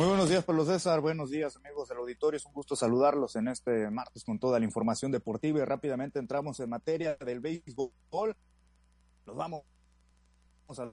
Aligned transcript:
Muy 0.00 0.08
buenos 0.08 0.30
días, 0.30 0.42
Pablo 0.44 0.64
César. 0.64 1.02
Buenos 1.02 1.28
días, 1.28 1.56
amigos 1.56 1.90
del 1.90 1.98
auditorio. 1.98 2.38
Es 2.38 2.46
un 2.46 2.54
gusto 2.54 2.74
saludarlos 2.74 3.36
en 3.36 3.48
este 3.48 3.90
martes 3.90 4.24
con 4.24 4.38
toda 4.38 4.58
la 4.58 4.64
información 4.64 5.12
deportiva 5.12 5.60
y 5.60 5.64
rápidamente 5.66 6.18
entramos 6.18 6.58
en 6.58 6.70
materia 6.70 7.16
del 7.16 7.40
béisbol. 7.40 8.34
Nos 9.26 9.36
vamos 9.36 9.62
a 10.78 10.90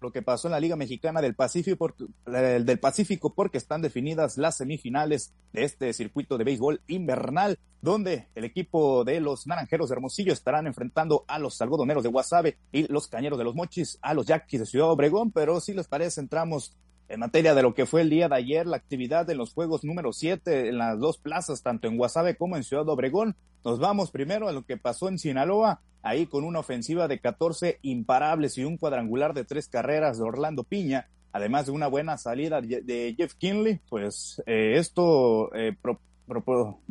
lo 0.00 0.12
que 0.12 0.22
pasó 0.22 0.46
en 0.46 0.52
la 0.52 0.60
Liga 0.60 0.76
Mexicana 0.76 1.20
del 1.20 1.34
Pacífico, 1.34 1.76
porque, 1.76 2.04
del 2.30 2.78
Pacífico 2.78 3.34
porque 3.34 3.58
están 3.58 3.82
definidas 3.82 4.38
las 4.38 4.58
semifinales 4.58 5.34
de 5.52 5.64
este 5.64 5.92
circuito 5.92 6.38
de 6.38 6.44
béisbol 6.44 6.82
invernal, 6.86 7.58
donde 7.82 8.28
el 8.36 8.44
equipo 8.44 9.02
de 9.02 9.18
los 9.18 9.48
Naranjeros 9.48 9.88
de 9.88 9.94
Hermosillo 9.94 10.32
estarán 10.32 10.68
enfrentando 10.68 11.24
a 11.26 11.40
los 11.40 11.60
algodoneros 11.60 12.04
de 12.04 12.10
Guasave 12.10 12.56
y 12.70 12.86
los 12.86 13.08
Cañeros 13.08 13.36
de 13.36 13.44
los 13.44 13.56
Mochis 13.56 13.98
a 14.00 14.14
los 14.14 14.26
Yaquis 14.26 14.60
de 14.60 14.66
Ciudad 14.66 14.92
Obregón, 14.92 15.32
pero 15.32 15.58
si 15.60 15.74
les 15.74 15.88
parece 15.88 16.20
entramos 16.20 16.76
en 17.08 17.20
materia 17.20 17.54
de 17.54 17.62
lo 17.62 17.74
que 17.74 17.86
fue 17.86 18.00
el 18.00 18.10
día 18.10 18.28
de 18.28 18.36
ayer, 18.36 18.66
la 18.66 18.76
actividad 18.76 19.28
en 19.30 19.38
los 19.38 19.54
juegos 19.54 19.84
número 19.84 20.12
7 20.12 20.68
en 20.68 20.78
las 20.78 20.98
dos 20.98 21.18
plazas, 21.18 21.62
tanto 21.62 21.86
en 21.86 21.96
Guasave 21.96 22.36
como 22.36 22.56
en 22.56 22.64
Ciudad 22.64 22.88
Obregón. 22.88 23.36
Nos 23.64 23.78
vamos 23.78 24.10
primero 24.10 24.48
a 24.48 24.52
lo 24.52 24.64
que 24.64 24.76
pasó 24.76 25.08
en 25.08 25.18
Sinaloa, 25.18 25.80
ahí 26.02 26.26
con 26.26 26.44
una 26.44 26.60
ofensiva 26.60 27.08
de 27.08 27.20
14 27.20 27.78
imparables 27.82 28.58
y 28.58 28.64
un 28.64 28.76
cuadrangular 28.76 29.34
de 29.34 29.44
tres 29.44 29.68
carreras 29.68 30.18
de 30.18 30.24
Orlando 30.24 30.64
Piña, 30.64 31.08
además 31.32 31.66
de 31.66 31.72
una 31.72 31.86
buena 31.86 32.18
salida 32.18 32.60
de 32.60 33.14
Jeff 33.16 33.34
Kinley, 33.34 33.80
pues 33.88 34.42
eh, 34.46 34.74
esto 34.76 35.54
eh, 35.54 35.76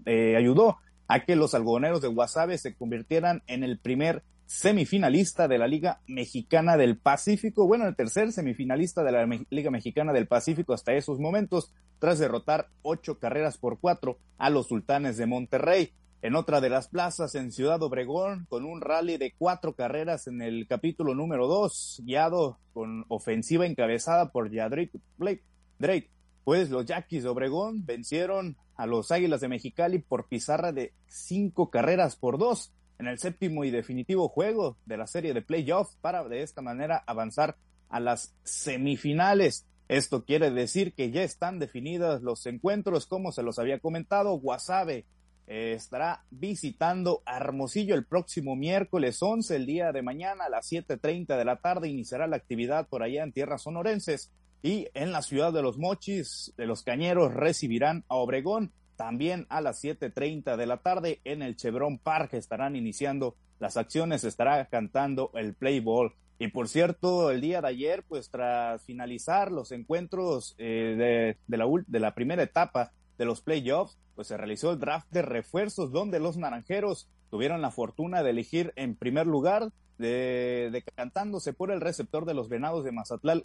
eh, 0.05 0.35
ayudó 0.37 0.77
a 1.07 1.19
que 1.25 1.35
los 1.35 1.53
algodoneros 1.53 2.01
de 2.01 2.07
Guasave 2.07 2.57
se 2.57 2.75
convirtieran 2.75 3.43
en 3.47 3.63
el 3.63 3.79
primer 3.79 4.23
semifinalista 4.45 5.47
de 5.47 5.57
la 5.57 5.67
Liga 5.67 6.01
Mexicana 6.07 6.77
del 6.77 6.97
Pacífico, 6.97 7.67
bueno, 7.67 7.87
el 7.87 7.95
tercer 7.95 8.31
semifinalista 8.31 9.03
de 9.03 9.11
la 9.11 9.25
Liga 9.49 9.71
Mexicana 9.71 10.13
del 10.13 10.27
Pacífico 10.27 10.73
hasta 10.73 10.93
esos 10.93 11.19
momentos, 11.19 11.73
tras 11.99 12.19
derrotar 12.19 12.69
ocho 12.81 13.19
carreras 13.19 13.57
por 13.57 13.79
cuatro 13.79 14.19
a 14.37 14.49
los 14.49 14.67
Sultanes 14.67 15.17
de 15.17 15.25
Monterrey. 15.25 15.93
En 16.21 16.35
otra 16.35 16.59
de 16.59 16.69
las 16.69 16.87
plazas 16.87 17.35
en 17.35 17.51
Ciudad 17.51 17.81
Obregón, 17.83 18.47
con 18.49 18.65
un 18.65 18.81
rally 18.81 19.17
de 19.17 19.33
cuatro 19.37 19.75
carreras 19.75 20.25
en 20.27 20.41
el 20.41 20.65
capítulo 20.67 21.13
número 21.13 21.47
dos, 21.47 22.01
guiado 22.03 22.57
con 22.73 23.05
ofensiva 23.09 23.65
encabezada 23.65 24.31
por 24.31 24.51
Yadrick 24.51 24.91
Blake, 25.17 25.43
Drake, 25.77 26.09
pues 26.43 26.69
los 26.69 26.85
Yaquis 26.85 27.23
de 27.23 27.29
Obregón 27.29 27.85
vencieron 27.85 28.57
a 28.75 28.87
los 28.87 29.11
Águilas 29.11 29.41
de 29.41 29.49
Mexicali 29.49 29.99
por 29.99 30.27
pizarra 30.27 30.71
de 30.71 30.93
cinco 31.07 31.69
carreras 31.69 32.15
por 32.15 32.37
dos 32.37 32.73
en 32.99 33.07
el 33.07 33.19
séptimo 33.19 33.63
y 33.63 33.71
definitivo 33.71 34.29
juego 34.29 34.77
de 34.85 34.97
la 34.97 35.07
serie 35.07 35.33
de 35.33 35.41
playoffs 35.41 35.97
para 36.01 36.23
de 36.27 36.41
esta 36.41 36.61
manera 36.61 37.03
avanzar 37.05 37.57
a 37.89 37.99
las 37.99 38.33
semifinales. 38.43 39.65
Esto 39.87 40.25
quiere 40.25 40.49
decir 40.51 40.93
que 40.93 41.11
ya 41.11 41.23
están 41.23 41.59
definidos 41.59 42.23
los 42.23 42.45
encuentros, 42.45 43.05
como 43.05 43.31
se 43.31 43.43
los 43.43 43.59
había 43.59 43.79
comentado. 43.79 44.33
Guasave 44.39 45.05
eh, 45.47 45.73
estará 45.75 46.23
visitando 46.31 47.21
Hermosillo 47.27 47.93
el 47.93 48.05
próximo 48.05 48.55
miércoles 48.55 49.21
11, 49.21 49.55
el 49.55 49.65
día 49.67 49.91
de 49.91 50.01
mañana 50.01 50.45
a 50.45 50.49
las 50.49 50.71
7.30 50.71 51.37
de 51.37 51.45
la 51.45 51.57
tarde. 51.57 51.89
Iniciará 51.89 52.25
la 52.27 52.37
actividad 52.37 52.87
por 52.87 53.03
allá 53.03 53.23
en 53.23 53.31
tierras 53.31 53.63
sonorenses. 53.63 54.31
Y 54.63 54.87
en 54.95 55.11
la 55.11 55.21
ciudad 55.21 55.53
de 55.53 55.61
los 55.61 55.77
Mochis, 55.77 56.51
de 56.57 56.65
los 56.65 56.81
Cañeros, 56.81 57.33
recibirán 57.35 58.03
a 58.07 58.15
Obregón 58.15 58.71
también 58.95 59.45
a 59.49 59.61
las 59.61 59.83
7.30 59.83 60.55
de 60.55 60.65
la 60.65 60.77
tarde 60.77 61.21
en 61.23 61.41
el 61.41 61.55
Chevron 61.55 61.97
Park 61.97 62.33
estarán 62.33 62.75
iniciando 62.75 63.35
las 63.59 63.77
acciones, 63.77 64.23
estará 64.23 64.65
cantando 64.65 65.31
el 65.35 65.53
Play 65.53 65.79
Ball. 65.79 66.13
Y 66.37 66.49
por 66.49 66.67
cierto, 66.67 67.31
el 67.31 67.39
día 67.39 67.61
de 67.61 67.69
ayer, 67.69 68.03
pues 68.07 68.29
tras 68.29 68.83
finalizar 68.83 69.51
los 69.51 69.71
encuentros 69.71 70.55
eh, 70.57 71.37
de, 71.47 71.57
la, 71.57 71.65
de 71.87 71.99
la 71.99 72.13
primera 72.13 72.43
etapa 72.43 72.91
de 73.17 73.25
los 73.25 73.41
playoffs, 73.41 73.97
pues 74.15 74.27
se 74.27 74.37
realizó 74.37 74.71
el 74.71 74.79
draft 74.79 75.07
de 75.11 75.21
refuerzos 75.21 75.91
donde 75.91 76.19
los 76.19 76.37
naranjeros 76.37 77.07
tuvieron 77.29 77.61
la 77.61 77.71
fortuna 77.71 78.23
de 78.23 78.31
elegir 78.31 78.73
en 78.75 78.95
primer 78.95 79.27
lugar, 79.27 79.71
de, 79.97 80.69
decantándose 80.71 81.53
por 81.53 81.71
el 81.71 81.79
receptor 81.79 82.25
de 82.25 82.33
los 82.33 82.49
Venados 82.49 82.83
de 82.83 82.91
Mazatlán, 82.91 83.43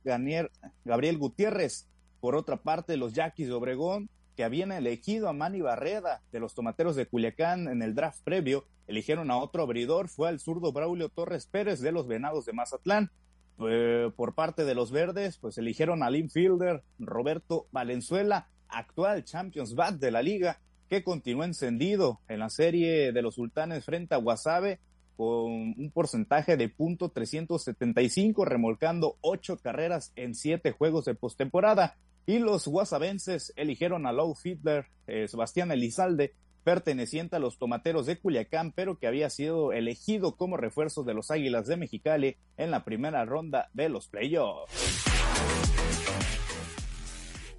Gabriel 0.85 1.19
Gutiérrez. 1.19 1.89
Por 2.21 2.35
otra 2.35 2.57
parte, 2.57 2.97
los 2.97 3.15
Yaquis 3.15 3.47
de 3.47 3.55
Obregón 3.55 4.11
que 4.41 4.45
habían 4.45 4.73
elegido 4.73 5.29
a 5.29 5.35
Manny 5.35 5.61
Barreda 5.61 6.23
de 6.33 6.41
los 6.41 6.55
Tomateros 6.55 6.97
de 6.97 7.05
Culiacán 7.05 7.69
en 7.69 7.83
el 7.83 7.95
draft 7.95 8.23
previo, 8.25 8.65
eligieron 8.87 9.31
a 9.31 9.37
otro 9.37 9.63
abridor, 9.63 10.09
fue 10.09 10.31
al 10.31 10.41
zurdo 10.41 10.73
Braulio 10.73 11.11
Torres 11.11 11.45
Pérez 11.47 11.83
de 11.83 11.93
los 11.93 12.09
Venados 12.09 12.47
de 12.47 12.55
Mazatlán. 12.55 13.11
Eh, 13.69 14.11
por 14.17 14.35
parte 14.35 14.65
de 14.65 14.75
los 14.75 14.93
verdes, 14.93 15.37
pues 15.37 15.59
eligieron 15.59 16.03
al 16.03 16.17
infielder 16.17 16.83
Roberto 16.99 17.67
Valenzuela, 17.71 18.49
actual 18.69 19.25
Champions 19.25 19.75
Bat 19.75 19.97
de 19.97 20.11
la 20.11 20.23
liga, 20.23 20.59
que 20.89 21.05
continúa 21.05 21.45
encendido 21.45 22.21
en 22.27 22.39
la 22.39 22.49
serie 22.49 23.13
de 23.13 23.21
los 23.21 23.35
sultanes 23.35 23.85
frente 23.85 24.15
a 24.15 24.19
Guasave 24.19 24.81
con 25.19 25.75
un 25.77 25.91
porcentaje 25.93 26.57
de 26.57 26.71
punto 26.71 27.11
375, 27.11 28.47
remolcando 28.47 29.17
ocho 29.21 29.59
carreras 29.59 30.15
en 30.17 30.35
siete 30.35 30.73
juegos 30.73 31.05
de 31.05 31.15
postemporada. 31.15 31.99
Y 32.27 32.39
los 32.39 32.69
guasavenses 32.69 33.53
eligieron 33.57 34.07
a 34.07 34.13
Low 34.13 34.35
Fiedler, 34.35 34.87
eh, 35.07 35.27
Sebastián 35.29 35.73
Elizalde, 35.73 36.35
perteneciente 36.65 37.37
a 37.37 37.39
los 37.39 37.59
tomateros 37.59 38.07
de 38.07 38.19
Culiacán, 38.19 38.73
pero 38.73 38.99
que 38.99 39.07
había 39.07 39.31
sido 39.31 39.73
elegido 39.73 40.37
como 40.37 40.57
refuerzo 40.57 41.03
de 41.03 41.15
los 41.15 41.31
Águilas 41.31 41.67
de 41.67 41.77
Mexicali 41.77 42.37
en 42.57 42.71
la 42.71 42.85
primera 42.85 43.25
ronda 43.25 43.71
de 43.73 43.89
los 43.89 44.09
playoffs. 44.09 45.05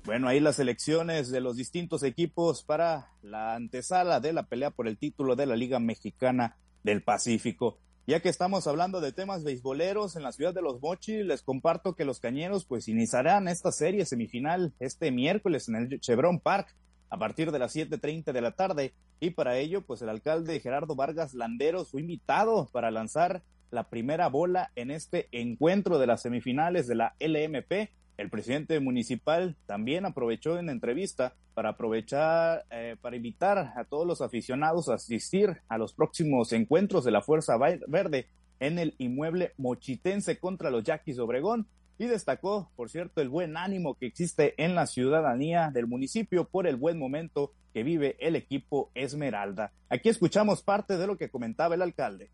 Bueno, 0.04 0.28
ahí 0.28 0.40
las 0.40 0.58
elecciones 0.58 1.30
de 1.30 1.42
los 1.42 1.58
distintos 1.58 2.02
equipos 2.02 2.64
para 2.64 3.12
la 3.22 3.54
antesala 3.54 4.20
de 4.20 4.34
la 4.34 4.48
pelea 4.48 4.72
por 4.72 4.88
el 4.88 4.98
título 4.98 5.36
de 5.36 5.46
la 5.46 5.56
Liga 5.56 5.80
Mexicana 5.80 6.58
del 6.84 7.04
Pacífico. 7.04 7.78
Ya 8.08 8.20
que 8.20 8.30
estamos 8.30 8.66
hablando 8.66 9.00
de 9.00 9.12
temas 9.12 9.44
beisboleros 9.44 10.16
en 10.16 10.24
la 10.24 10.32
ciudad 10.32 10.56
de 10.56 10.64
Los 10.64 10.82
Mochis, 10.82 11.24
les 11.24 11.44
comparto 11.44 11.94
que 11.94 12.04
los 12.04 12.20
Cañeros 12.20 12.66
pues 12.66 12.88
iniciarán 12.88 13.48
esta 13.48 13.72
serie 13.72 14.08
semifinal 14.08 14.74
este 14.80 15.12
miércoles 15.12 15.70
en 15.70 15.76
el 15.76 16.00
Chevron 16.00 16.40
Park 16.40 16.76
a 17.12 17.18
partir 17.18 17.52
de 17.52 17.60
las 17.60 17.76
7.30 17.76 18.32
de 18.32 18.42
la 18.42 18.54
tarde. 18.54 18.94
Y 19.20 19.30
para 19.30 19.58
ello 19.60 19.84
pues 19.86 20.02
el 20.02 20.10
alcalde 20.10 20.60
Gerardo 20.60 20.96
Vargas 20.96 21.36
Landeros 21.36 21.92
fue 21.92 22.02
invitado 22.02 22.68
para 22.72 22.90
lanzar 22.90 23.44
la 23.70 23.88
primera 23.88 24.30
bola 24.30 24.72
en 24.76 24.90
este 24.90 25.28
encuentro 25.32 26.00
de 26.00 26.08
las 26.08 26.24
semifinales 26.24 26.88
de 26.88 26.96
la 26.96 27.14
LMP 27.20 27.92
el 28.22 28.30
presidente 28.30 28.80
municipal 28.80 29.56
también 29.66 30.06
aprovechó 30.06 30.60
en 30.60 30.70
entrevista 30.70 31.34
para 31.54 31.70
aprovechar, 31.70 32.66
eh, 32.70 32.96
para 33.02 33.16
invitar 33.16 33.74
a 33.76 33.84
todos 33.84 34.06
los 34.06 34.22
aficionados 34.22 34.90
a 34.90 34.94
asistir 34.96 35.58
a 35.68 35.78
los 35.78 35.94
próximos 35.94 36.54
encuentros 36.54 37.04
de 37.04 37.12
la 37.12 37.22
Fuerza 37.22 37.58
Verde 37.58 38.28
en 38.60 38.78
el 38.80 38.94
inmueble 39.00 39.54
mochitense 39.58 40.38
contra 40.38 40.70
los 40.70 40.84
Yaquis 40.84 41.20
Obregón 41.20 41.68
y 41.98 42.06
destacó, 42.06 42.72
por 42.76 42.90
cierto, 42.90 43.22
el 43.22 43.30
buen 43.30 43.58
ánimo 43.58 43.96
que 43.96 44.06
existe 44.06 44.54
en 44.64 44.76
la 44.76 44.88
ciudadanía 44.88 45.72
del 45.74 45.88
municipio 45.88 46.46
por 46.46 46.68
el 46.68 46.76
buen 46.76 46.98
momento 46.98 47.54
que 47.74 47.84
vive 47.84 48.18
el 48.20 48.36
equipo 48.36 48.92
Esmeralda. 48.94 49.72
Aquí 49.90 50.10
escuchamos 50.10 50.62
parte 50.62 50.98
de 50.98 51.08
lo 51.08 51.18
que 51.18 51.30
comentaba 51.30 51.76
el 51.76 51.82
alcalde. 51.82 52.30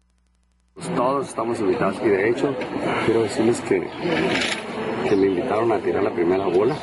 Pues 0.73 0.93
todos 0.95 1.29
estamos 1.29 1.59
invitados 1.59 1.97
y 2.03 2.09
de 2.09 2.29
hecho 2.29 2.55
quiero 3.05 3.23
decirles 3.23 3.59
que 3.61 3.87
que 5.07 5.15
me 5.15 5.27
invitaron 5.27 5.71
a 5.71 5.79
tirar 5.79 6.03
la 6.03 6.13
primera 6.13 6.45
bola. 6.47 6.75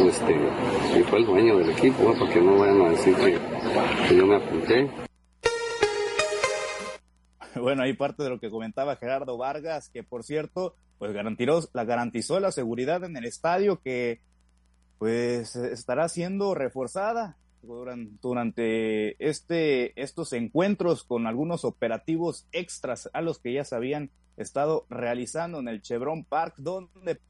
Este, 0.00 0.34
y 0.98 1.02
fue 1.04 1.18
el 1.18 1.26
dueño 1.26 1.58
del 1.58 1.70
equipo, 1.70 2.14
porque 2.18 2.40
no 2.40 2.58
vayan 2.58 2.82
a 2.82 2.90
decir 2.90 3.14
que, 3.16 4.16
yo 4.16 4.26
me 4.26 4.36
apunté. 4.36 4.90
Bueno, 7.60 7.82
ahí 7.82 7.92
parte 7.92 8.22
de 8.22 8.30
lo 8.30 8.38
que 8.38 8.50
comentaba 8.50 8.94
Gerardo 8.94 9.36
Vargas, 9.36 9.90
que 9.90 10.04
por 10.04 10.22
cierto, 10.22 10.76
pues 10.98 11.12
garantizó 11.12 11.68
la, 11.72 11.84
garantizó 11.84 12.38
la 12.38 12.52
seguridad 12.52 13.02
en 13.02 13.16
el 13.16 13.24
estadio 13.24 13.80
que 13.80 14.20
pues 14.98 15.56
estará 15.56 16.08
siendo 16.08 16.54
reforzada 16.54 17.36
durante 17.62 19.16
este, 19.24 20.00
estos 20.00 20.32
encuentros 20.32 21.04
con 21.04 21.26
algunos 21.26 21.64
operativos 21.64 22.46
extras 22.52 23.10
a 23.12 23.20
los 23.20 23.38
que 23.38 23.52
ya 23.52 23.64
se 23.64 23.74
habían 23.74 24.10
estado 24.36 24.86
realizando 24.88 25.58
en 25.58 25.68
el 25.68 25.82
Chevron 25.82 26.24
Park, 26.24 26.54
donde, 26.58 27.20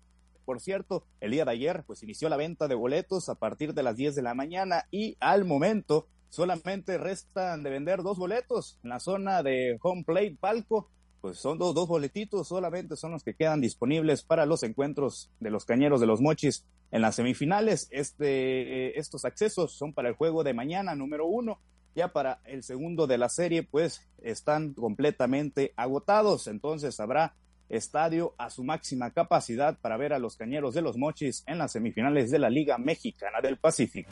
por 0.44 0.60
cierto, 0.60 1.04
el 1.20 1.32
día 1.32 1.44
de 1.44 1.52
ayer, 1.52 1.84
pues 1.86 2.02
inició 2.02 2.28
la 2.28 2.36
venta 2.36 2.68
de 2.68 2.74
boletos 2.74 3.28
a 3.28 3.36
partir 3.36 3.74
de 3.74 3.82
las 3.82 3.96
10 3.96 4.14
de 4.14 4.22
la 4.22 4.34
mañana 4.34 4.84
y 4.90 5.16
al 5.20 5.44
momento 5.44 6.06
solamente 6.28 6.98
restan 6.98 7.62
de 7.62 7.70
vender 7.70 8.02
dos 8.02 8.18
boletos 8.18 8.78
en 8.82 8.90
la 8.90 9.00
zona 9.00 9.42
de 9.42 9.78
home 9.82 10.04
plate 10.04 10.36
palco. 10.38 10.90
Pues 11.20 11.38
son 11.38 11.58
dos, 11.58 11.74
dos 11.74 11.88
boletitos, 11.88 12.48
solamente 12.48 12.96
son 12.96 13.12
los 13.12 13.24
que 13.24 13.34
quedan 13.34 13.60
disponibles 13.60 14.22
para 14.22 14.46
los 14.46 14.62
encuentros 14.62 15.30
de 15.40 15.50
los 15.50 15.64
cañeros 15.64 16.00
de 16.00 16.06
los 16.06 16.20
mochis 16.20 16.64
en 16.90 17.02
las 17.02 17.16
semifinales. 17.16 17.88
Este, 17.90 18.98
estos 18.98 19.24
accesos 19.24 19.72
son 19.72 19.92
para 19.92 20.08
el 20.08 20.14
juego 20.14 20.44
de 20.44 20.54
mañana, 20.54 20.94
número 20.94 21.26
uno, 21.26 21.58
ya 21.96 22.12
para 22.12 22.40
el 22.44 22.62
segundo 22.62 23.06
de 23.06 23.18
la 23.18 23.28
serie, 23.28 23.64
pues 23.64 24.08
están 24.22 24.74
completamente 24.74 25.72
agotados. 25.76 26.46
Entonces 26.46 27.00
habrá 27.00 27.34
estadio 27.68 28.34
a 28.38 28.50
su 28.50 28.64
máxima 28.64 29.10
capacidad 29.10 29.78
para 29.78 29.96
ver 29.96 30.12
a 30.12 30.18
los 30.18 30.36
Cañeros 30.36 30.74
de 30.74 30.82
los 30.82 30.96
Mochis 30.96 31.44
en 31.46 31.58
las 31.58 31.72
semifinales 31.72 32.30
de 32.30 32.38
la 32.38 32.50
Liga 32.50 32.78
Mexicana 32.78 33.40
del 33.42 33.58
Pacífico. 33.58 34.10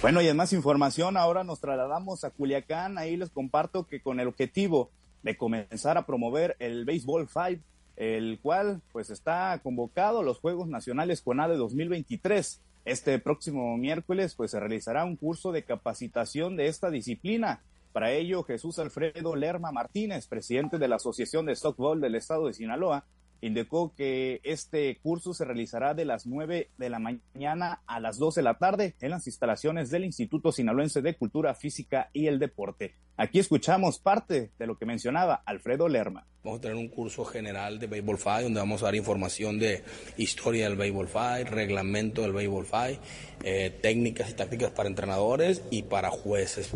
Bueno, 0.00 0.22
y 0.22 0.28
en 0.28 0.36
más 0.36 0.52
información, 0.52 1.16
ahora 1.16 1.42
nos 1.42 1.60
trasladamos 1.60 2.22
a 2.22 2.30
Culiacán. 2.30 2.98
Ahí 2.98 3.16
les 3.16 3.30
comparto 3.30 3.84
que 3.84 4.00
con 4.00 4.20
el 4.20 4.28
objetivo 4.28 4.90
de 5.24 5.36
comenzar 5.36 5.98
a 5.98 6.06
promover 6.06 6.54
el 6.60 6.84
Béisbol 6.84 7.28
5, 7.28 7.64
el 7.96 8.38
cual 8.40 8.80
pues 8.92 9.10
está 9.10 9.58
convocado 9.60 10.20
a 10.20 10.22
los 10.22 10.38
Juegos 10.38 10.68
Nacionales 10.68 11.20
CONADE 11.20 11.56
2023. 11.56 12.60
Este 12.84 13.18
próximo 13.18 13.76
miércoles 13.76 14.36
pues 14.36 14.52
se 14.52 14.60
realizará 14.60 15.04
un 15.04 15.16
curso 15.16 15.50
de 15.50 15.64
capacitación 15.64 16.54
de 16.54 16.68
esta 16.68 16.90
disciplina. 16.90 17.60
Para 17.92 18.12
ello, 18.12 18.44
Jesús 18.44 18.78
Alfredo 18.78 19.34
Lerma 19.34 19.72
Martínez, 19.72 20.28
presidente 20.28 20.78
de 20.78 20.86
la 20.86 20.96
Asociación 20.96 21.44
de 21.44 21.56
Softball 21.56 22.00
del 22.00 22.14
Estado 22.14 22.46
de 22.46 22.54
Sinaloa, 22.54 23.04
indicó 23.40 23.94
que 23.94 24.40
este 24.44 24.98
curso 25.02 25.34
se 25.34 25.44
realizará 25.44 25.94
de 25.94 26.04
las 26.04 26.26
9 26.26 26.70
de 26.76 26.90
la 26.90 26.98
mañana 26.98 27.82
a 27.86 28.00
las 28.00 28.18
2 28.18 28.34
de 28.36 28.42
la 28.42 28.58
tarde 28.58 28.94
en 29.00 29.10
las 29.10 29.26
instalaciones 29.26 29.90
del 29.90 30.04
Instituto 30.04 30.52
Sinaloense 30.52 31.02
de 31.02 31.16
Cultura 31.16 31.54
Física 31.54 32.10
y 32.12 32.26
el 32.26 32.38
Deporte. 32.38 32.96
Aquí 33.16 33.40
escuchamos 33.40 33.98
parte 33.98 34.52
de 34.58 34.66
lo 34.66 34.78
que 34.78 34.86
mencionaba 34.86 35.42
Alfredo 35.44 35.88
Lerma. 35.88 36.26
Vamos 36.44 36.60
a 36.60 36.62
tener 36.62 36.76
un 36.76 36.88
curso 36.88 37.24
general 37.24 37.78
de 37.78 37.88
Baseball 37.88 38.18
Five 38.18 38.42
donde 38.44 38.60
vamos 38.60 38.82
a 38.82 38.86
dar 38.86 38.94
información 38.94 39.58
de 39.58 39.82
historia 40.16 40.68
del 40.68 40.78
Baseball 40.78 41.08
Five, 41.08 41.44
reglamento 41.44 42.22
del 42.22 42.32
Baseball 42.32 42.64
Five, 42.64 43.00
eh, 43.42 43.76
técnicas 43.82 44.30
y 44.30 44.34
tácticas 44.34 44.70
para 44.70 44.88
entrenadores 44.88 45.62
y 45.70 45.82
para 45.82 46.10
jueces. 46.10 46.70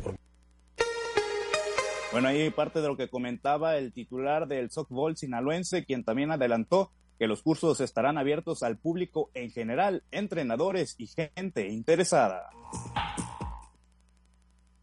Bueno, 2.13 2.29
ahí 2.29 2.51
parte 2.51 2.83
de 2.83 2.89
lo 2.89 2.99
que 2.99 3.09
comentaba 3.09 3.79
el 3.79 3.95
titular 3.95 4.47
del 4.47 4.71
softball 4.71 5.17
sinaloense, 5.17 5.87
quien 5.87 6.05
también 6.05 6.31
adelantó 6.31 6.93
que 7.19 7.27
los 7.27 7.41
cursos 7.41 7.81
estarán 7.81 8.19
abiertos 8.19 8.63
al 8.63 8.77
público 8.77 9.31
en 9.33 9.51
general, 9.51 10.03
entrenadores 10.11 10.95
y 10.99 11.07
gente 11.07 11.69
interesada. 11.69 12.51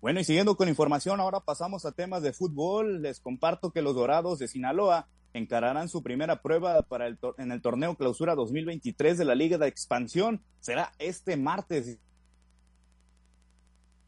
Bueno, 0.02 0.22
y 0.22 0.24
siguiendo 0.24 0.56
con 0.58 0.70
información, 0.70 1.20
ahora 1.20 1.42
pasamos 1.42 1.86
a 1.86 1.92
temas 1.92 2.24
de 2.24 2.34
fútbol. 2.34 3.04
Les 3.04 3.20
comparto 3.20 3.70
que 3.70 3.84
los 3.84 3.94
Dorados 3.94 4.40
de 4.40 4.48
Sinaloa 4.48 5.08
encararán 5.34 5.88
su 5.88 6.02
primera 6.02 6.42
prueba 6.42 6.82
para 6.82 7.06
el 7.06 7.20
en 7.38 7.52
el 7.52 7.62
torneo 7.62 7.94
Clausura 7.96 8.34
2023 8.34 9.20
de 9.20 9.26
la 9.26 9.36
Liga 9.36 9.60
de 9.60 9.68
Expansión. 9.68 10.42
Será 10.62 10.94
este 10.98 11.38
martes 11.38 12.00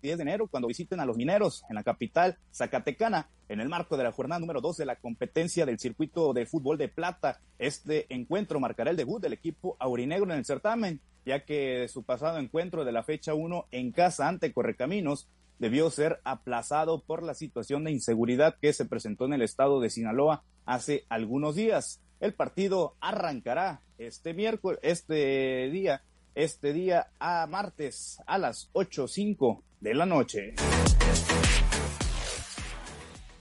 10 0.02 0.18
de 0.18 0.22
enero 0.24 0.48
cuando 0.48 0.68
visiten 0.68 1.00
a 1.00 1.06
los 1.06 1.18
mineros 1.18 1.64
en 1.70 1.76
la 1.76 1.84
capital 1.84 2.38
Zacatecana 2.54 3.30
en 3.50 3.60
el 3.60 3.70
marco 3.70 3.98
de 3.98 4.04
la 4.04 4.12
jornada 4.12 4.40
número 4.40 4.62
2 4.62 4.78
de 4.78 4.86
la 4.86 4.96
competencia 4.96 5.66
del 5.66 5.80
circuito 5.80 6.34
de 6.34 6.46
fútbol 6.46 6.78
de 6.78 6.88
plata. 6.88 7.42
Este 7.60 8.06
encuentro 8.14 8.60
marcará 8.60 8.92
el 8.92 8.98
debut 8.98 9.22
del 9.22 9.34
equipo 9.34 9.78
aurinegro 9.80 10.32
en 10.32 10.40
el 10.40 10.46
certamen, 10.46 11.02
ya 11.26 11.46
que 11.46 11.88
su 11.88 12.04
pasado 12.04 12.40
encuentro 12.40 12.86
de 12.86 12.92
la 12.92 13.04
fecha 13.04 13.34
1 13.34 13.68
en 13.72 13.92
casa 13.92 14.28
ante 14.28 14.54
Correcaminos 14.54 15.28
debió 15.60 15.92
ser 15.92 16.22
aplazado 16.24 17.04
por 17.04 17.22
la 17.22 17.36
situación 17.36 17.84
de 17.84 17.92
inseguridad 17.92 18.58
que 18.60 18.74
se 18.74 18.86
presentó 18.86 19.26
en 19.26 19.34
el 19.34 19.44
estado 19.44 19.80
de 19.80 19.92
Sinaloa 19.92 20.44
hace 20.66 21.06
algunos 21.10 21.56
días. 21.56 22.02
El 22.20 22.34
partido 22.34 22.96
arrancará 23.00 23.82
este 23.98 24.34
miércoles, 24.34 24.80
este 24.82 25.70
día, 25.70 26.04
este 26.34 26.74
día 26.74 27.12
a 27.20 27.46
martes 27.48 28.20
a 28.26 28.38
las 28.38 28.72
8.05 28.74 29.62
de 29.82 29.96
la 29.96 30.06
noche. 30.06 30.54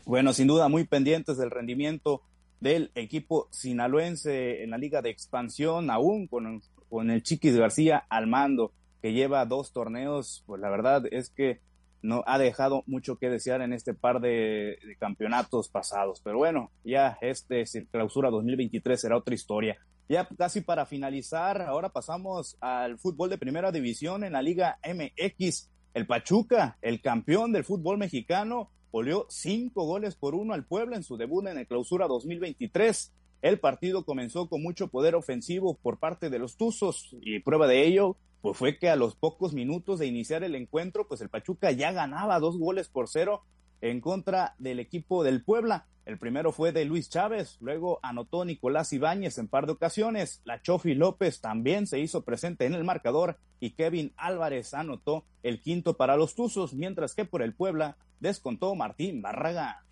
Bueno, 0.05 0.33
sin 0.33 0.49
duda 0.49 0.69
muy 0.69 0.85
pendientes 0.85 1.37
del 1.37 1.51
rendimiento 1.51 2.23
del 2.61 2.91
equipo 2.95 3.49
sinaloense 3.51 4.65
en 4.65 4.71
la 4.71 4.79
liga 4.79 5.03
de 5.03 5.11
expansión, 5.11 5.91
aún 5.91 6.27
con, 6.27 6.63
con 6.89 7.11
el 7.11 7.23
Chiquis 7.23 7.57
García 7.57 8.05
al 8.09 8.27
mando, 8.27 8.73
que 9.01 9.13
lleva 9.13 9.47
dos 9.47 9.73
torneos, 9.73 10.43
pues 10.47 10.61
la 10.61 10.69
verdad 10.69 11.05
es 11.11 11.31
que 11.31 11.61
no 12.03 12.25
ha 12.27 12.39
dejado 12.39 12.83
mucho 12.87 13.17
que 13.17 13.29
desear 13.29 13.61
en 13.61 13.73
este 13.73 13.95
par 13.95 14.21
de, 14.21 14.79
de 14.85 14.97
campeonatos 14.99 15.69
pasados. 15.69 16.21
Pero 16.25 16.39
bueno, 16.39 16.71
ya 16.83 17.19
este 17.21 17.65
clausura 17.91 18.31
2023 18.31 19.01
será 19.01 19.17
otra 19.17 19.35
historia. 19.35 19.77
Ya 20.09 20.27
casi 20.27 20.61
para 20.61 20.87
finalizar, 20.87 21.63
ahora 21.63 21.91
pasamos 21.91 22.57
al 22.61 22.99
fútbol 22.99 23.31
de 23.31 23.39
primera 23.39 23.71
división 23.71 24.25
en 24.25 24.33
la 24.33 24.43
Liga 24.43 24.79
MX. 24.83 25.71
El 25.93 26.07
Pachuca, 26.07 26.79
el 26.83 27.01
campeón 27.01 27.53
del 27.53 27.65
fútbol 27.65 27.99
mexicano, 27.99 28.71
volvió 28.93 29.27
cinco 29.29 29.85
goles 29.85 30.15
por 30.15 30.35
uno 30.35 30.55
al 30.55 30.65
Puebla 30.65 30.97
en 30.97 31.03
su 31.03 31.17
debut 31.17 31.47
en 31.47 31.59
el 31.59 31.67
clausura 31.67 32.07
2023. 32.07 33.13
El 33.43 33.59
partido 33.59 34.05
comenzó 34.05 34.49
con 34.49 34.63
mucho 34.63 34.89
poder 34.89 35.15
ofensivo 35.15 35.75
por 35.75 35.99
parte 35.99 36.31
de 36.31 36.39
los 36.39 36.57
Tuzos 36.57 37.17
y 37.23 37.41
prueba 37.41 37.67
de 37.67 37.87
ello 37.87 38.17
pues 38.41 38.57
fue 38.57 38.79
que 38.79 38.89
a 38.89 38.97
los 38.97 39.15
pocos 39.15 39.53
minutos 39.53 39.99
de 39.99 40.07
iniciar 40.07 40.43
el 40.45 40.55
encuentro, 40.55 41.07
pues 41.07 41.21
el 41.21 41.29
Pachuca 41.29 41.73
ya 41.73 41.93
ganaba 41.93 42.41
dos 42.41 42.59
goles 42.59 42.89
por 42.89 43.09
cero 43.09 43.43
en 43.81 44.01
contra 44.01 44.55
del 44.59 44.81
equipo 44.81 45.25
del 45.25 45.43
Puebla. 45.43 45.87
El 46.11 46.19
primero 46.19 46.51
fue 46.51 46.73
de 46.73 46.85
Luis 46.85 47.09
Chávez, 47.09 47.57
luego 47.61 48.01
anotó 48.03 48.45
Nicolás 48.45 48.93
Ibáñez 48.93 49.39
en 49.39 49.47
par 49.47 49.67
de 49.67 49.73
ocasiones. 49.75 50.41
La 50.43 50.61
Chofi 50.61 50.97
López 50.97 51.41
también 51.41 51.87
se 51.87 52.01
hizo 52.01 52.25
presente 52.25 52.67
en 52.67 52.75
el 52.75 52.83
marcador 52.83 53.39
y 53.61 53.77
Kevin 53.77 54.12
Álvarez 54.17 54.75
anotó 54.75 55.25
el 55.45 55.61
quinto 55.61 55.97
para 55.97 56.17
los 56.17 56.35
Tuzos, 56.35 56.75
mientras 56.75 57.15
que 57.15 57.27
por 57.27 57.43
el 57.43 57.55
Puebla 57.55 57.97
descontó 58.19 58.75
Martín 58.75 59.23
Barraga. 59.23 59.85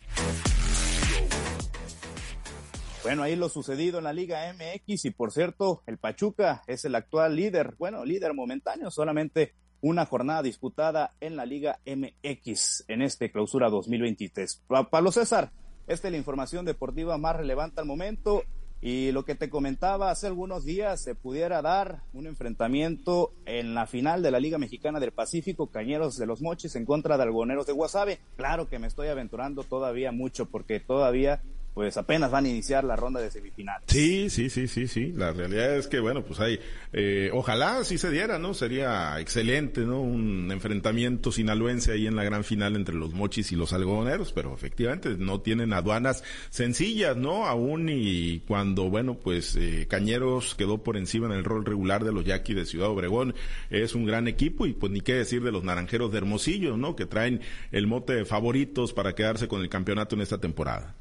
Bueno, 3.05 3.23
ahí 3.23 3.37
lo 3.37 3.49
sucedido 3.49 3.99
en 3.99 4.05
la 4.05 4.13
Liga 4.13 4.53
MX 4.53 5.05
y 5.05 5.11
por 5.13 5.31
cierto, 5.31 5.85
el 5.87 5.99
Pachuca 5.99 6.65
es 6.67 6.85
el 6.85 6.97
actual 6.97 7.37
líder, 7.37 7.77
bueno, 7.79 8.05
líder 8.05 8.35
momentáneo, 8.35 8.91
solamente 8.91 9.55
una 9.81 10.05
jornada 10.05 10.43
disputada 10.43 11.15
en 11.21 11.37
la 11.37 11.47
Liga 11.47 11.79
MX 11.87 12.87
en 12.89 13.03
este 13.03 13.31
clausura 13.31 13.71
2023. 13.71 14.65
Pablo 14.91 15.13
César, 15.13 15.53
esta 15.89 16.09
es 16.09 16.13
la 16.13 16.19
información 16.19 16.65
deportiva 16.65 17.19
más 17.19 17.37
relevante 17.37 17.81
al 17.81 17.87
momento. 17.87 18.43
Y 18.81 19.11
lo 19.11 19.25
que 19.25 19.35
te 19.35 19.51
comentaba 19.51 20.11
hace 20.11 20.29
algunos 20.29 20.65
días, 20.65 21.03
se 21.03 21.17
pudiera 21.17 21.63
dar 21.63 22.03
un 22.13 22.29
enfrentamiento 22.29 23.33
en 23.45 23.75
la 23.75 23.89
final 23.89 24.23
de 24.23 24.31
la 24.31 24.39
Liga 24.39 24.57
Mexicana 24.57 25.01
del 25.01 25.11
Pacífico, 25.11 25.67
Cañeros 25.67 26.17
de 26.17 26.27
los 26.27 26.43
Mochis 26.43 26.77
en 26.77 26.85
contra 26.85 27.17
de 27.17 27.25
Algoneros 27.25 27.67
de 27.67 27.73
Guasave. 27.73 28.21
Claro 28.37 28.69
que 28.69 28.79
me 28.79 28.87
estoy 28.87 29.09
aventurando 29.09 29.65
todavía 29.65 30.13
mucho 30.13 30.47
porque 30.47 30.79
todavía 30.79 31.43
pues 31.79 31.97
apenas 31.97 32.29
van 32.33 32.45
a 32.45 32.49
iniciar 32.49 32.83
la 32.83 32.97
ronda 32.97 33.21
de 33.21 33.31
semifinales. 33.31 33.85
Sí, 33.87 34.31
sí, 34.31 34.51
sí, 34.51 34.67
sí, 34.67 34.89
sí. 34.89 35.13
La 35.13 35.31
realidad 35.31 35.77
es 35.77 35.87
que, 35.87 36.01
bueno, 36.01 36.25
pues 36.25 36.41
hay, 36.41 36.59
eh, 36.93 37.31
ojalá 37.33 37.85
si 37.85 37.99
se 37.99 38.11
diera, 38.11 38.37
¿no? 38.37 38.53
Sería 38.53 39.21
excelente, 39.21 39.83
¿no? 39.83 40.01
Un 40.01 40.51
enfrentamiento 40.51 41.31
sinaloense 41.31 41.93
ahí 41.93 42.09
en 42.09 42.17
la 42.17 42.25
gran 42.25 42.43
final 42.43 42.75
entre 42.75 42.97
los 42.97 43.15
mochis 43.15 43.53
y 43.53 43.55
los 43.55 43.73
algodoneros, 43.73 44.33
pero 44.33 44.53
efectivamente 44.53 45.11
no 45.17 45.41
tienen 45.41 45.73
aduanas 45.73 46.25
sencillas, 46.51 47.17
¿no? 47.17 47.47
Aún 47.47 47.89
y 47.89 48.41
cuando, 48.41 48.91
bueno, 48.91 49.15
pues 49.15 49.55
eh, 49.55 49.87
Cañeros 49.89 50.57
quedó 50.57 50.83
por 50.83 50.97
encima 50.97 51.27
en 51.27 51.33
el 51.35 51.45
rol 51.45 51.65
regular 51.65 52.05
de 52.05 52.11
los 52.11 52.25
Yaquis 52.25 52.57
de 52.57 52.67
Ciudad 52.67 52.89
Obregón, 52.89 53.37
es 53.71 53.95
un 53.95 54.05
gran 54.05 54.27
equipo 54.27 54.67
y 54.67 54.73
pues 54.73 54.91
ni 54.91 55.01
qué 55.01 55.15
decir 55.15 55.45
de 55.45 55.53
los 55.53 55.63
Naranjeros 55.63 56.11
de 56.11 56.19
Hermosillo, 56.19 56.77
¿no? 56.77 56.97
Que 56.97 57.07
traen 57.07 57.41
el 57.71 57.87
mote 57.87 58.15
de 58.15 58.25
favoritos 58.25 58.93
para 58.93 59.15
quedarse 59.15 59.47
con 59.47 59.61
el 59.61 59.69
campeonato 59.69 60.17
en 60.17 60.23
esta 60.23 60.39
temporada. 60.39 60.97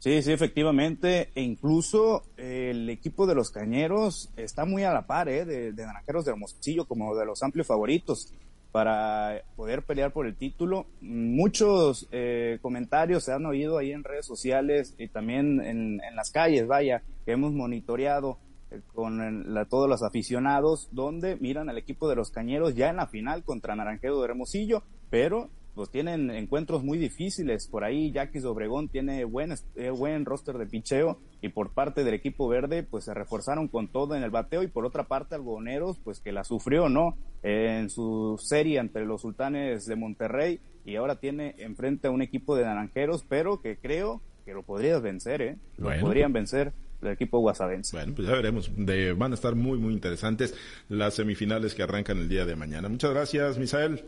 Sí, 0.00 0.22
sí, 0.22 0.32
efectivamente. 0.32 1.30
E 1.34 1.42
incluso 1.42 2.22
eh, 2.38 2.70
el 2.70 2.88
equipo 2.88 3.26
de 3.26 3.34
los 3.34 3.50
Cañeros 3.50 4.30
está 4.36 4.64
muy 4.64 4.82
a 4.82 4.94
la 4.94 5.06
par 5.06 5.28
¿eh? 5.28 5.44
de, 5.44 5.72
de 5.72 5.86
Naranjeros 5.86 6.24
de 6.24 6.32
Hermosillo 6.32 6.86
como 6.86 7.14
de 7.14 7.26
los 7.26 7.42
amplios 7.42 7.66
favoritos 7.66 8.32
para 8.72 9.42
poder 9.56 9.82
pelear 9.82 10.12
por 10.12 10.26
el 10.26 10.36
título. 10.36 10.86
Muchos 11.02 12.08
eh, 12.12 12.58
comentarios 12.62 13.24
se 13.24 13.32
han 13.32 13.44
oído 13.44 13.76
ahí 13.76 13.92
en 13.92 14.02
redes 14.02 14.24
sociales 14.24 14.94
y 14.96 15.08
también 15.08 15.60
en, 15.60 16.00
en 16.02 16.16
las 16.16 16.30
calles, 16.30 16.66
vaya, 16.66 17.02
que 17.26 17.32
hemos 17.32 17.52
monitoreado 17.52 18.38
eh, 18.70 18.80
con 18.94 19.52
la, 19.52 19.66
todos 19.66 19.86
los 19.88 20.02
aficionados, 20.02 20.88
donde 20.92 21.36
miran 21.36 21.68
al 21.68 21.76
equipo 21.76 22.08
de 22.08 22.16
los 22.16 22.30
Cañeros 22.30 22.74
ya 22.74 22.88
en 22.88 22.96
la 22.96 23.06
final 23.06 23.44
contra 23.44 23.76
Naranjero 23.76 24.18
de 24.18 24.24
Hermosillo, 24.28 24.82
pero 25.10 25.50
pues 25.74 25.90
tienen 25.90 26.30
encuentros 26.30 26.82
muy 26.82 26.98
difíciles. 26.98 27.68
Por 27.68 27.84
ahí 27.84 28.12
Jaquis 28.12 28.44
Obregón 28.44 28.88
tiene 28.88 29.24
buen, 29.24 29.54
eh, 29.76 29.90
buen 29.90 30.24
roster 30.24 30.58
de 30.58 30.66
picheo 30.66 31.18
y 31.40 31.48
por 31.48 31.72
parte 31.72 32.04
del 32.04 32.14
equipo 32.14 32.48
verde 32.48 32.82
pues 32.82 33.04
se 33.04 33.14
reforzaron 33.14 33.68
con 33.68 33.88
todo 33.88 34.14
en 34.14 34.22
el 34.22 34.30
bateo 34.30 34.62
y 34.62 34.68
por 34.68 34.84
otra 34.84 35.04
parte 35.04 35.34
Algodoneros 35.34 35.98
pues 36.02 36.20
que 36.20 36.32
la 36.32 36.44
sufrió, 36.44 36.88
¿no? 36.88 37.16
en 37.42 37.90
su 37.90 38.36
serie 38.38 38.78
entre 38.78 39.06
los 39.06 39.22
sultanes 39.22 39.86
de 39.86 39.96
Monterrey 39.96 40.60
y 40.84 40.96
ahora 40.96 41.16
tiene 41.16 41.54
enfrente 41.58 42.08
a 42.08 42.10
un 42.10 42.22
equipo 42.22 42.56
de 42.56 42.64
naranjeros, 42.64 43.24
pero 43.28 43.60
que 43.60 43.76
creo 43.76 44.20
que 44.44 44.52
lo 44.52 44.62
podrías 44.62 45.02
vencer, 45.02 45.42
¿eh? 45.42 45.56
Lo 45.76 45.90
podrían 46.00 46.32
vencer 46.32 46.72
el 47.02 47.08
equipo 47.08 47.38
guasavense. 47.38 47.96
Bueno, 47.96 48.14
pues 48.14 48.28
ya 48.28 48.34
veremos. 48.34 48.70
De, 48.76 49.12
van 49.12 49.32
a 49.32 49.34
estar 49.34 49.54
muy, 49.54 49.78
muy 49.78 49.92
interesantes 49.92 50.54
las 50.88 51.14
semifinales 51.14 51.74
que 51.74 51.82
arrancan 51.82 52.18
el 52.18 52.28
día 52.28 52.44
de 52.44 52.56
mañana. 52.56 52.88
Muchas 52.88 53.10
gracias, 53.10 53.58
Misael. 53.58 54.04